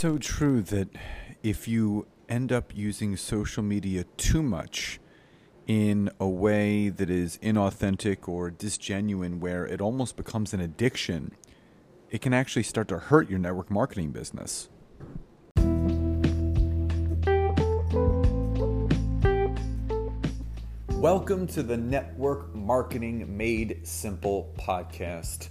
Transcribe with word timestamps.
so 0.00 0.16
true 0.16 0.62
that 0.62 0.88
if 1.42 1.68
you 1.68 2.06
end 2.26 2.50
up 2.50 2.74
using 2.74 3.18
social 3.18 3.62
media 3.62 4.02
too 4.16 4.42
much 4.42 4.98
in 5.66 6.08
a 6.18 6.26
way 6.26 6.88
that 6.88 7.10
is 7.10 7.36
inauthentic 7.42 8.26
or 8.26 8.50
disgenuine, 8.50 9.40
where 9.40 9.66
it 9.66 9.78
almost 9.78 10.16
becomes 10.16 10.54
an 10.54 10.60
addiction, 10.62 11.30
it 12.08 12.22
can 12.22 12.32
actually 12.32 12.62
start 12.62 12.88
to 12.88 12.96
hurt 12.96 13.28
your 13.28 13.38
network 13.38 13.70
marketing 13.70 14.10
business. 14.10 14.70
Welcome 20.96 21.46
to 21.48 21.62
the 21.62 21.76
Network 21.76 22.54
Marketing 22.54 23.36
Made 23.36 23.86
Simple 23.86 24.50
podcast. 24.58 25.50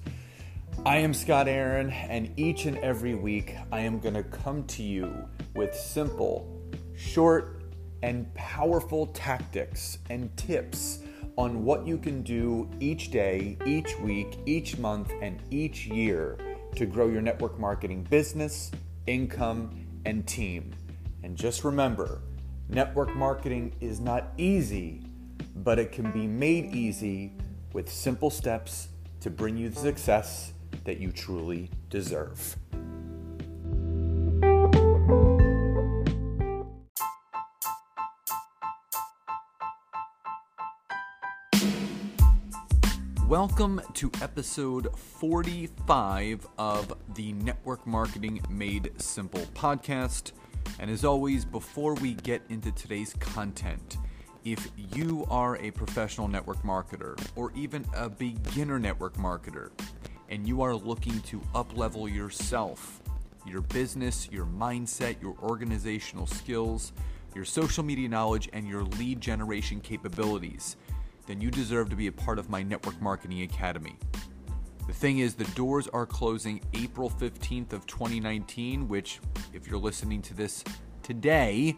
I 0.85 0.97
am 0.97 1.13
Scott 1.13 1.47
Aaron, 1.47 1.89
and 1.91 2.31
each 2.37 2.65
and 2.65 2.77
every 2.77 3.15
week 3.15 3.55
I 3.71 3.81
am 3.81 3.99
going 3.99 4.13
to 4.13 4.23
come 4.23 4.63
to 4.65 4.83
you 4.83 5.13
with 5.55 5.75
simple, 5.75 6.61
short, 6.95 7.63
and 8.01 8.33
powerful 8.33 9.07
tactics 9.07 9.99
and 10.09 10.35
tips 10.37 10.99
on 11.37 11.63
what 11.63 11.85
you 11.85 11.97
can 11.97 12.21
do 12.23 12.69
each 12.79 13.11
day, 13.11 13.57
each 13.65 13.99
week, 13.99 14.39
each 14.45 14.77
month, 14.77 15.11
and 15.21 15.41
each 15.51 15.85
year 15.85 16.37
to 16.75 16.85
grow 16.85 17.09
your 17.09 17.21
network 17.21 17.59
marketing 17.59 18.03
business, 18.09 18.71
income, 19.05 19.71
and 20.05 20.25
team. 20.27 20.73
And 21.23 21.35
just 21.35 21.63
remember 21.63 22.21
network 22.69 23.15
marketing 23.15 23.75
is 23.81 23.99
not 23.99 24.31
easy 24.37 25.03
but 25.63 25.79
it 25.79 25.91
can 25.91 26.11
be 26.11 26.27
made 26.27 26.73
easy 26.75 27.33
with 27.73 27.91
simple 27.91 28.29
steps 28.29 28.89
to 29.21 29.29
bring 29.29 29.57
you 29.57 29.71
success 29.71 30.53
that 30.83 30.99
you 30.99 31.11
truly 31.11 31.69
deserve. 31.89 32.57
Welcome 43.27 43.79
to 43.93 44.09
episode 44.23 44.97
45 44.97 46.47
of 46.57 46.93
the 47.13 47.33
Network 47.33 47.85
Marketing 47.85 48.41
Made 48.49 48.91
Simple 48.97 49.41
podcast. 49.53 50.31
And 50.79 50.89
as 50.89 51.05
always, 51.05 51.45
before 51.45 51.93
we 51.93 52.15
get 52.15 52.41
into 52.49 52.71
today's 52.71 53.13
content, 53.19 53.97
if 54.45 54.71
you 54.95 55.27
are 55.29 55.57
a 55.57 55.69
professional 55.71 56.27
network 56.27 56.63
marketer 56.63 57.19
or 57.35 57.51
even 57.55 57.85
a 57.95 58.09
beginner 58.09 58.79
network 58.79 59.15
marketer 59.17 59.69
and 60.29 60.47
you 60.47 60.61
are 60.61 60.75
looking 60.75 61.19
to 61.21 61.39
uplevel 61.53 62.13
yourself, 62.13 63.01
your 63.45 63.61
business, 63.61 64.29
your 64.31 64.45
mindset, 64.45 65.21
your 65.21 65.35
organizational 65.41 66.27
skills, 66.27 66.93
your 67.35 67.45
social 67.45 67.83
media 67.83 68.07
knowledge, 68.07 68.49
and 68.53 68.67
your 68.67 68.83
lead 68.83 69.19
generation 69.19 69.79
capabilities, 69.81 70.77
then 71.27 71.41
you 71.41 71.51
deserve 71.51 71.89
to 71.89 71.95
be 71.95 72.07
a 72.07 72.11
part 72.11 72.39
of 72.39 72.49
my 72.49 72.63
Network 72.63 72.99
Marketing 73.01 73.41
Academy. 73.43 73.97
The 74.87 74.93
thing 74.93 75.19
is, 75.19 75.35
the 75.35 75.45
doors 75.55 75.87
are 75.89 76.05
closing 76.05 76.61
April 76.73 77.09
15th 77.09 77.73
of 77.73 77.85
2019, 77.85 78.87
which, 78.87 79.19
if 79.53 79.67
you're 79.67 79.79
listening 79.79 80.21
to 80.23 80.33
this 80.33 80.63
today, 81.03 81.77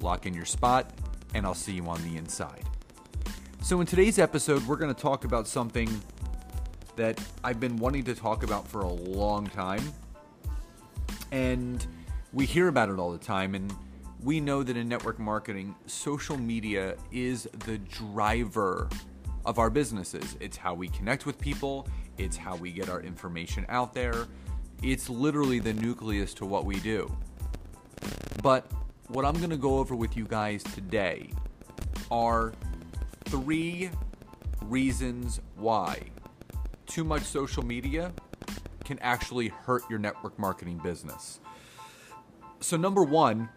lock 0.00 0.26
in 0.26 0.34
your 0.34 0.44
spot, 0.44 0.90
and 1.34 1.46
I'll 1.46 1.54
see 1.54 1.72
you 1.72 1.88
on 1.88 2.02
the 2.02 2.16
inside. 2.16 2.64
So, 3.62 3.80
in 3.80 3.86
today's 3.86 4.18
episode, 4.18 4.66
we're 4.66 4.76
going 4.76 4.94
to 4.94 5.00
talk 5.00 5.24
about 5.24 5.48
something 5.48 5.88
that 6.96 7.18
I've 7.42 7.60
been 7.60 7.78
wanting 7.78 8.04
to 8.04 8.14
talk 8.14 8.42
about 8.42 8.68
for 8.68 8.82
a 8.82 8.92
long 8.92 9.46
time. 9.46 9.82
And 11.32 11.84
we 12.32 12.44
hear 12.46 12.68
about 12.68 12.90
it 12.90 12.98
all 12.98 13.10
the 13.10 13.18
time. 13.18 13.54
And 13.54 13.74
we 14.22 14.40
know 14.40 14.62
that 14.62 14.76
in 14.76 14.88
network 14.88 15.18
marketing, 15.18 15.74
social 15.86 16.36
media 16.36 16.96
is 17.10 17.48
the 17.64 17.78
driver 17.78 18.88
of 19.44 19.58
our 19.58 19.70
businesses. 19.70 20.36
It's 20.40 20.56
how 20.56 20.74
we 20.74 20.88
connect 20.88 21.26
with 21.26 21.40
people, 21.40 21.88
it's 22.18 22.36
how 22.36 22.56
we 22.56 22.70
get 22.70 22.88
our 22.88 23.00
information 23.00 23.66
out 23.68 23.94
there. 23.94 24.26
It's 24.82 25.08
literally 25.08 25.58
the 25.58 25.72
nucleus 25.72 26.34
to 26.34 26.46
what 26.46 26.64
we 26.64 26.80
do. 26.80 27.14
But 28.42 28.70
what 29.08 29.24
I'm 29.24 29.36
going 29.36 29.50
to 29.50 29.56
go 29.56 29.78
over 29.78 29.94
with 29.94 30.16
you 30.16 30.24
guys 30.24 30.62
today 30.62 31.30
are 32.10 32.52
three 33.26 33.90
reasons 34.62 35.40
why 35.56 36.00
too 36.86 37.04
much 37.04 37.22
social 37.22 37.64
media 37.64 38.12
can 38.84 38.98
actually 38.98 39.48
hurt 39.48 39.82
your 39.88 39.98
network 39.98 40.38
marketing 40.38 40.78
business. 40.82 41.40
So, 42.60 42.76
number 42.76 43.02
one, 43.02 43.48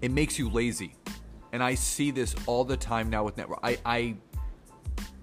it 0.00 0.10
makes 0.10 0.38
you 0.38 0.48
lazy 0.48 0.94
and 1.52 1.62
I 1.62 1.74
see 1.74 2.10
this 2.10 2.34
all 2.46 2.64
the 2.64 2.76
time 2.76 3.10
now 3.10 3.24
with 3.24 3.36
network. 3.36 3.60
I 3.62 3.78
I 3.84 4.16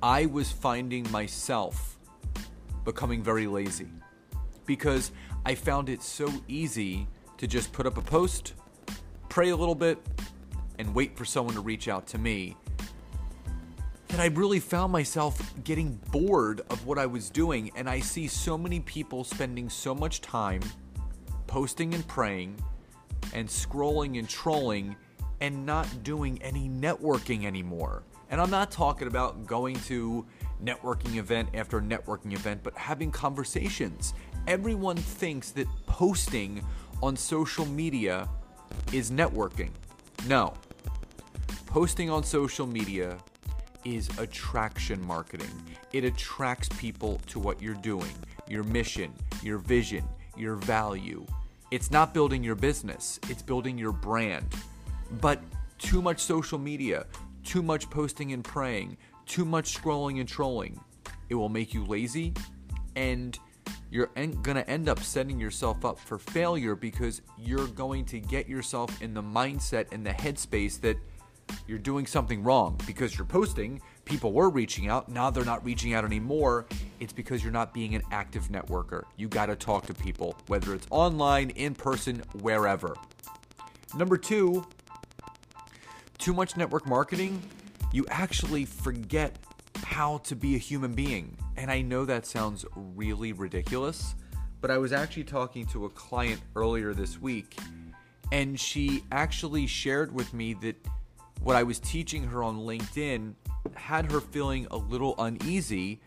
I 0.02 0.28
was 0.28 0.52
finding 0.52 1.10
myself 1.12 1.98
becoming 2.86 3.24
very 3.24 3.48
lazy 3.48 3.90
because 4.68 5.12
I 5.44 5.56
found 5.56 5.90
it 5.90 6.04
so 6.04 6.32
easy 6.48 7.08
to 7.38 7.48
just 7.48 7.72
put 7.72 7.88
up 7.88 7.98
a 7.98 8.02
post, 8.02 8.54
pray 9.28 9.50
a 9.50 9.56
little 9.56 9.74
bit, 9.74 9.98
and 10.78 10.94
wait 10.94 11.18
for 11.18 11.26
someone 11.26 11.56
to 11.56 11.62
reach 11.62 11.88
out 11.88 12.06
to 12.08 12.20
me. 12.20 12.56
That 14.10 14.20
I 14.20 14.28
really 14.28 14.60
found 14.60 14.92
myself 14.92 15.54
getting 15.64 16.00
bored 16.12 16.62
of 16.70 16.86
what 16.86 17.00
I 17.00 17.08
was 17.08 17.32
doing, 17.32 17.72
and 17.76 17.90
I 17.90 18.00
see 18.00 18.28
so 18.28 18.56
many 18.56 18.82
people 18.82 19.24
spending 19.24 19.68
so 19.68 19.96
much 19.96 20.22
time 20.22 20.62
posting 21.48 21.96
and 21.96 22.08
praying 22.08 22.56
and 23.34 23.48
scrolling 23.48 24.20
and 24.20 24.30
trolling 24.30 24.96
and 25.42 25.66
not 25.66 26.04
doing 26.04 26.40
any 26.44 26.70
networking 26.70 27.46
anymore. 27.46 28.04
And 28.30 28.42
I'm 28.42 28.50
not 28.50 28.72
talking 28.72 29.08
about 29.08 29.46
going 29.46 29.76
to 29.82 30.26
networking 30.64 31.16
event 31.16 31.50
after 31.54 31.80
networking 31.82 32.34
event, 32.34 32.62
but 32.64 32.76
having 32.76 33.12
conversations. 33.12 34.14
Everyone 34.48 34.98
thinks 34.98 35.52
that 35.52 35.68
posting 35.86 36.64
on 37.02 37.16
social 37.16 37.66
media 37.66 38.28
is 38.92 39.12
networking. 39.12 39.70
No. 40.28 40.54
Posting 41.68 42.10
on 42.10 42.24
social 42.24 42.66
media 42.66 43.18
is 43.86 44.10
attraction 44.20 45.06
marketing. 45.06 45.52
It 45.94 46.04
attracts 46.04 46.70
people 46.78 47.22
to 47.28 47.40
what 47.40 47.62
you're 47.62 47.76
doing, 47.76 48.12
your 48.48 48.64
mission, 48.64 49.14
your 49.44 49.58
vision, 49.58 50.04
your 50.36 50.56
value. 50.56 51.26
It's 51.72 51.92
not 51.92 52.14
building 52.14 52.44
your 52.44 52.56
business, 52.56 53.20
it's 53.30 53.42
building 53.42 53.78
your 53.78 53.92
brand. 53.92 54.46
But 55.22 55.42
too 55.78 56.02
much 56.02 56.20
social 56.20 56.58
media, 56.58 57.06
too 57.48 57.64
much 57.64 57.90
posting 57.90 58.34
and 58.34 58.44
praying, 58.44 58.98
too 59.26 59.46
much 59.46 59.82
scrolling 59.82 60.20
and 60.20 60.28
trolling, 60.28 60.80
it 61.30 61.36
will 61.36 61.50
make 61.50 61.74
you 61.74 61.86
lazy 61.86 62.34
and 62.96 63.40
you're 63.90 64.10
en- 64.18 64.42
going 64.42 64.58
to 64.58 64.70
end 64.70 64.90
up 64.90 65.00
setting 65.00 65.40
yourself 65.40 65.86
up 65.86 65.98
for 65.98 66.18
failure 66.18 66.76
because 66.76 67.22
you're 67.38 67.68
going 67.68 68.04
to 68.06 68.20
get 68.20 68.50
yourself 68.50 69.02
in 69.02 69.14
the 69.14 69.22
mindset 69.22 69.88
and 69.94 70.06
the 70.06 70.12
headspace 70.12 70.82
that 70.82 70.98
you're 71.68 71.78
doing 71.78 72.06
something 72.06 72.44
wrong 72.44 72.78
because 72.86 73.18
you're 73.18 73.26
posting, 73.26 73.82
people 74.04 74.34
were 74.34 74.50
reaching 74.50 74.90
out, 74.90 75.08
now 75.08 75.30
they're 75.30 75.46
not 75.46 75.64
reaching 75.64 75.94
out 75.94 76.04
anymore. 76.04 76.66
It's 77.00 77.14
because 77.14 77.44
you're 77.44 77.54
not 77.54 77.74
being 77.74 77.96
an 77.96 78.02
active 78.12 78.50
networker. 78.50 79.04
You 79.16 79.30
got 79.30 79.46
to 79.46 79.56
talk 79.56 79.86
to 79.88 79.94
people, 79.94 80.36
whether 80.48 80.74
it's 80.74 80.88
online, 80.90 81.52
in 81.52 81.74
person, 81.74 82.22
wherever. 82.42 82.96
Number 83.96 84.18
two, 84.18 84.66
too 86.28 86.34
much 86.34 86.58
network 86.58 86.86
marketing, 86.86 87.42
you 87.94 88.06
actually 88.10 88.66
forget 88.66 89.34
how 89.78 90.18
to 90.18 90.36
be 90.36 90.56
a 90.56 90.58
human 90.58 90.94
being. 90.94 91.38
And 91.56 91.72
I 91.72 91.82
know 91.82 92.04
that 92.04 92.26
sounds 92.26 92.66
really 92.76 93.32
ridiculous, 93.32 94.14
but 94.60 94.70
I 94.70 94.78
was 94.78 94.92
actually 94.92 95.24
talking 95.24 95.66
to 95.68 95.86
a 95.86 95.90
client 95.90 96.42
earlier 96.58 96.94
this 96.94 97.22
week, 97.22 97.58
and 98.34 98.60
she 98.60 99.06
actually 99.10 99.68
shared 99.68 100.14
with 100.14 100.34
me 100.34 100.54
that 100.56 100.76
what 101.44 101.56
I 101.56 101.64
was 101.64 101.80
teaching 101.80 102.26
her 102.26 102.44
on 102.44 102.58
LinkedIn 102.58 103.34
had 103.76 104.12
her 104.12 104.20
feeling 104.20 104.68
a 104.70 104.76
little 104.76 105.16
uneasy 105.20 106.02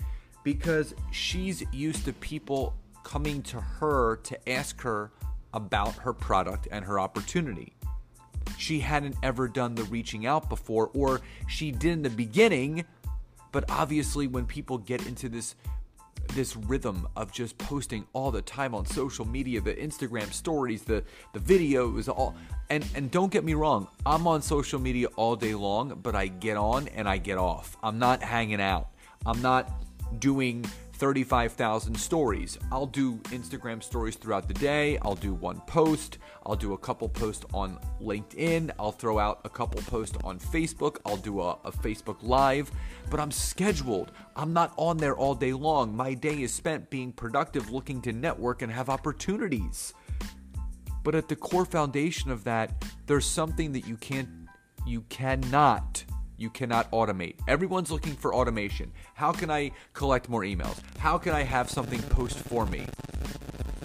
because 0.44 0.94
she's 1.12 1.64
used 1.72 2.04
to 2.04 2.12
people 2.12 2.74
coming 3.04 3.40
to 3.44 3.58
her 3.58 4.16
to 4.24 4.50
ask 4.50 4.82
her 4.82 5.12
about 5.54 5.94
her 5.94 6.12
product 6.12 6.68
and 6.70 6.84
her 6.84 7.00
opportunity 7.00 7.72
she 8.58 8.80
hadn't 8.80 9.16
ever 9.22 9.48
done 9.48 9.74
the 9.74 9.84
reaching 9.84 10.26
out 10.26 10.48
before, 10.48 10.90
or 10.94 11.20
she 11.48 11.70
did 11.70 11.92
in 11.92 12.02
the 12.02 12.10
beginning, 12.10 12.84
but 13.52 13.64
obviously, 13.70 14.26
when 14.26 14.46
people 14.46 14.78
get 14.78 15.06
into 15.06 15.28
this 15.28 15.54
this 16.34 16.54
rhythm 16.54 17.08
of 17.16 17.32
just 17.32 17.58
posting 17.58 18.06
all 18.12 18.30
the 18.30 18.42
time 18.42 18.74
on 18.74 18.86
social 18.86 19.26
media, 19.26 19.60
the 19.60 19.74
Instagram 19.74 20.32
stories, 20.32 20.82
the 20.82 21.02
the 21.32 21.40
videos, 21.40 22.08
all 22.08 22.34
and 22.68 22.86
and 22.94 23.10
don't 23.10 23.32
get 23.32 23.44
me 23.44 23.54
wrong, 23.54 23.88
I'm 24.06 24.26
on 24.26 24.42
social 24.42 24.78
media 24.78 25.08
all 25.16 25.36
day 25.36 25.54
long, 25.54 25.98
but 26.02 26.14
I 26.14 26.28
get 26.28 26.56
on 26.56 26.88
and 26.88 27.08
I 27.08 27.18
get 27.18 27.38
off. 27.38 27.76
I'm 27.82 27.98
not 27.98 28.22
hanging 28.22 28.60
out. 28.60 28.88
I'm 29.26 29.42
not 29.42 29.70
doing 30.18 30.64
35,000 31.00 31.94
stories. 31.94 32.58
I'll 32.70 32.84
do 32.84 33.16
Instagram 33.30 33.82
stories 33.82 34.16
throughout 34.16 34.46
the 34.46 34.54
day. 34.54 34.98
I'll 34.98 35.14
do 35.14 35.32
one 35.32 35.62
post. 35.62 36.18
I'll 36.44 36.56
do 36.56 36.74
a 36.74 36.78
couple 36.78 37.08
posts 37.08 37.46
on 37.54 37.78
LinkedIn. 38.02 38.70
I'll 38.78 38.92
throw 38.92 39.18
out 39.18 39.40
a 39.44 39.48
couple 39.48 39.80
posts 39.80 40.18
on 40.24 40.38
Facebook. 40.38 40.98
I'll 41.06 41.16
do 41.16 41.40
a, 41.40 41.52
a, 41.64 41.72
Facebook 41.72 42.18
Live. 42.20 42.70
But 43.08 43.18
I'm 43.18 43.30
scheduled. 43.30 44.12
I'm 44.36 44.52
not 44.52 44.74
on 44.76 44.98
there 44.98 45.16
all 45.16 45.34
day 45.34 45.54
long. 45.54 45.96
My 45.96 46.12
day 46.12 46.42
is 46.42 46.52
spent 46.52 46.90
being 46.90 47.12
productive, 47.12 47.70
looking 47.70 48.02
to 48.02 48.12
network 48.12 48.60
and 48.60 48.70
have 48.70 48.90
opportunities. 48.90 49.94
But 51.02 51.14
at 51.14 51.28
the 51.28 51.36
core 51.36 51.64
foundation 51.64 52.30
of 52.30 52.44
that, 52.44 52.84
there's 53.06 53.24
something 53.24 53.72
that 53.72 53.88
you 53.88 53.96
can't, 53.96 54.28
you 54.86 55.00
cannot 55.08 56.04
you 56.40 56.48
cannot 56.48 56.90
automate. 56.90 57.34
Everyone's 57.46 57.90
looking 57.90 58.14
for 58.14 58.34
automation. 58.34 58.90
How 59.14 59.30
can 59.30 59.50
I 59.50 59.72
collect 59.92 60.30
more 60.30 60.40
emails? 60.40 60.80
How 60.98 61.18
can 61.18 61.34
I 61.34 61.42
have 61.42 61.70
something 61.70 62.00
post 62.04 62.38
for 62.38 62.64
me? 62.64 62.86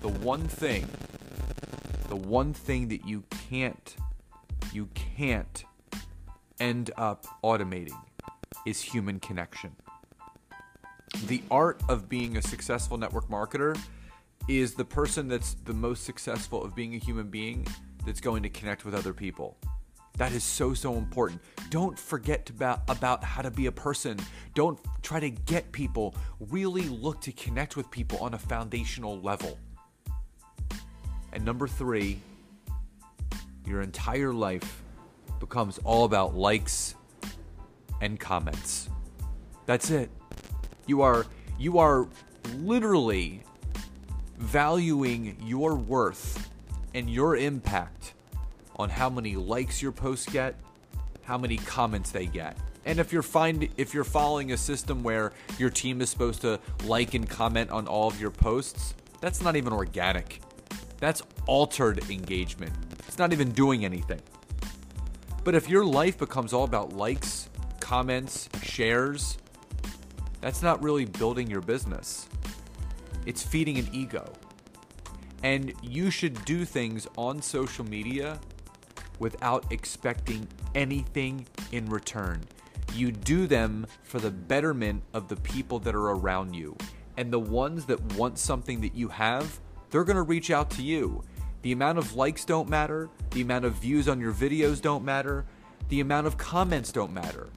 The 0.02 0.08
one 0.08 0.48
thing, 0.48 0.88
the 2.08 2.16
one 2.16 2.54
thing 2.54 2.88
that 2.88 3.06
you 3.06 3.26
can't, 3.50 3.96
you 4.72 4.88
can't 4.96 5.66
end 6.62 6.92
up 6.98 7.26
automating 7.44 8.00
is 8.66 8.82
human 8.82 9.20
connection. 9.20 9.76
The 11.28 11.44
art 11.52 11.82
of 11.90 12.08
being 12.08 12.38
a 12.38 12.42
successful 12.42 12.98
network 12.98 13.28
marketer 13.28 13.78
is 14.48 14.76
the 14.76 14.86
person 14.86 15.28
that's 15.28 15.56
the 15.66 15.74
most 15.74 16.06
successful 16.06 16.64
of 16.64 16.74
being 16.74 16.96
a 16.96 17.00
human 17.00 17.28
being 17.28 17.68
that's 18.06 18.22
going 18.22 18.44
to 18.44 18.50
connect 18.50 18.86
with 18.86 18.96
other 18.96 19.14
people. 19.14 19.58
That 20.18 20.32
is 20.32 20.44
so, 20.44 20.74
so 20.74 20.96
important. 20.96 21.42
Don't 21.70 21.98
forget 22.00 22.50
about, 22.50 22.82
about 22.88 23.24
how 23.24 23.42
to 23.42 23.52
be 23.52 23.66
a 23.66 23.72
person. 23.72 24.18
Don't 24.54 24.80
try 25.02 25.20
to 25.20 25.30
get 25.30 25.72
people. 25.72 26.16
Really 26.40 26.84
look 26.84 27.22
to 27.22 27.32
connect 27.32 27.76
with 27.76 27.92
people 27.92 28.18
on 28.20 28.34
a 28.34 28.38
foundational 28.38 29.20
level. 29.20 29.60
And 31.34 31.44
number 31.44 31.68
three, 31.68 32.22
your 33.66 33.82
entire 33.82 34.32
life 34.32 34.84
becomes 35.40 35.80
all 35.80 36.06
about 36.06 36.36
likes 36.36 36.96
and 38.00 38.20
comments. 38.20 38.90
That's 39.66 39.90
it. 39.90 40.10
You 40.88 41.02
are 41.02 41.26
you 41.58 41.80
are 41.80 42.08
literally 42.58 43.44
valuing 44.38 45.38
your 45.44 45.76
worth 45.76 46.50
and 46.94 47.10
your 47.10 47.36
impact 47.36 48.15
on 48.78 48.90
how 48.90 49.10
many 49.10 49.36
likes 49.36 49.82
your 49.82 49.92
posts 49.92 50.32
get, 50.32 50.56
how 51.24 51.38
many 51.38 51.58
comments 51.58 52.12
they 52.12 52.26
get. 52.26 52.58
And 52.86 53.00
if 53.00 53.12
you're 53.12 53.24
find 53.24 53.68
if 53.78 53.94
you're 53.94 54.04
following 54.04 54.52
a 54.52 54.58
system 54.58 55.02
where 55.02 55.34
your 55.58 55.70
team 55.70 56.02
is 56.02 56.10
supposed 56.10 56.42
to 56.42 56.60
like 56.84 57.16
and 57.16 57.28
comment 57.28 57.72
on 57.72 57.88
all 57.88 58.08
of 58.08 58.22
your 58.22 58.32
posts, 58.32 58.94
that's 59.22 59.42
not 59.42 59.56
even 59.56 59.74
organic. 59.74 60.42
That's 61.00 61.24
altered 61.48 62.10
engagement. 62.10 62.74
It's 63.08 63.18
not 63.18 63.34
even 63.34 63.52
doing 63.52 63.86
anything. 63.86 64.22
But 65.44 65.56
if 65.56 65.70
your 65.70 65.86
life 65.86 66.18
becomes 66.18 66.54
all 66.54 66.64
about 66.64 66.94
likes, 66.94 67.50
comments, 67.80 68.50
shares, 68.64 69.38
that's 70.42 70.62
not 70.62 70.82
really 70.84 71.06
building 71.06 71.50
your 71.50 71.62
business. 71.62 72.28
It's 73.26 73.42
feeding 73.42 73.78
an 73.80 73.90
ego. 73.92 74.32
And 75.44 75.74
you 75.82 76.12
should 76.12 76.44
do 76.46 76.66
things 76.66 77.08
on 77.18 77.42
social 77.42 77.86
media 77.86 78.40
without 79.20 79.72
expecting 79.72 80.48
anything 80.74 81.48
in 81.72 81.86
return. 81.88 82.42
You 82.94 83.12
do 83.12 83.48
them 83.48 83.88
for 84.04 84.20
the 84.20 84.32
betterment 84.32 85.04
of 85.14 85.28
the 85.28 85.36
people 85.38 85.80
that 85.80 85.96
are 85.96 86.12
around 86.12 86.54
you. 86.54 86.78
And 87.18 87.32
the 87.32 87.40
ones 87.40 87.86
that 87.86 88.14
want 88.14 88.38
something 88.38 88.82
that 88.82 88.96
you 88.96 89.08
have, 89.08 89.60
they're 89.90 90.04
to 90.04 90.22
reach 90.22 90.52
out 90.52 90.70
to 90.72 90.84
you. 90.84 91.24
The 91.62 91.72
amount 91.72 91.98
of 91.98 92.16
likes 92.16 92.46
don't 92.46 92.70
matter, 92.70 93.10
the 93.32 93.42
amount 93.42 93.66
of 93.66 93.74
views 93.74 94.08
on 94.08 94.20
your 94.20 94.34
videos 94.34 94.82
don't 94.82 95.04
matter, 95.04 95.46
the 95.90 96.02
amount 96.02 96.28
of 96.28 96.38
comments 96.38 96.92
don't 96.92 97.14
matter. 97.14 97.50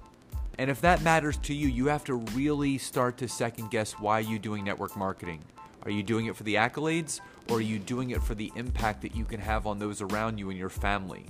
And 0.58 0.70
if 0.70 0.80
that 0.80 1.02
matters 1.02 1.36
to 1.38 1.54
you, 1.54 1.68
you 1.68 1.86
have 1.86 2.04
to 2.04 2.14
really 2.34 2.78
start 2.78 3.16
to 3.18 3.28
second 3.28 3.70
guess 3.70 3.92
why 3.92 4.20
you're 4.20 4.38
doing 4.38 4.64
network 4.64 4.96
marketing. 4.96 5.44
Are 5.82 5.90
you 5.90 6.02
doing 6.02 6.26
it 6.26 6.36
for 6.36 6.42
the 6.42 6.56
accolades 6.56 7.20
or 7.48 7.58
are 7.58 7.60
you 7.60 7.78
doing 7.78 8.10
it 8.10 8.22
for 8.22 8.34
the 8.34 8.52
impact 8.56 9.02
that 9.02 9.14
you 9.14 9.24
can 9.24 9.40
have 9.40 9.66
on 9.66 9.78
those 9.78 10.02
around 10.02 10.38
you 10.38 10.50
and 10.50 10.58
your 10.58 10.68
family? 10.68 11.26